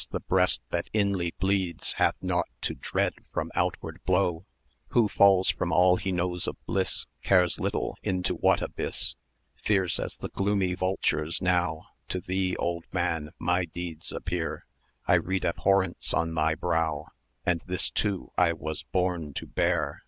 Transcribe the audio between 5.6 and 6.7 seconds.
all he knows of